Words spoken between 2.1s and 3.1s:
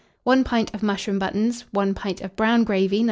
of brown gravy No.